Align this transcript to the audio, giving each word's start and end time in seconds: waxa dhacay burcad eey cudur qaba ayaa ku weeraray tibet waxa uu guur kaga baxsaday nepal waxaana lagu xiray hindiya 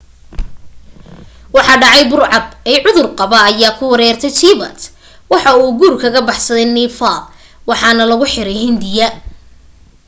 waxa 1.55 1.75
dhacay 1.81 2.03
burcad 2.11 2.45
eey 2.69 2.79
cudur 2.83 3.07
qaba 3.19 3.37
ayaa 3.49 3.77
ku 3.77 3.83
weeraray 3.91 4.33
tibet 4.39 4.79
waxa 5.31 5.49
uu 5.61 5.71
guur 5.79 5.93
kaga 6.03 6.19
baxsaday 6.29 6.67
nepal 6.75 7.19
waxaana 7.69 8.03
lagu 8.09 8.25
xiray 8.33 8.57
hindiya 8.65 9.07